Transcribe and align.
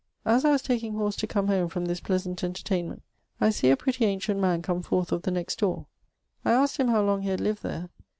As 0.25 0.45
I 0.45 0.49
was 0.49 0.63
taking 0.63 0.95
horse 0.95 1.15
to 1.17 1.27
come 1.27 1.47
home 1.47 1.69
from 1.69 1.85
this 1.85 1.99
pleasant 1.99 2.43
entertainment, 2.43 3.03
I 3.39 3.51
see 3.51 3.69
a 3.69 3.77
pretty 3.77 4.03
ancient 4.05 4.39
man 4.39 4.63
come 4.63 4.81
forth 4.81 5.11
of 5.11 5.21
the 5.21 5.29
next 5.29 5.59
doore. 5.59 5.85
I 6.43 6.53
asked 6.53 6.77
him 6.77 6.87
how 6.87 7.03
long 7.03 7.21
he 7.21 7.29
had 7.29 7.39
lived 7.39 7.61
there. 7.61 7.91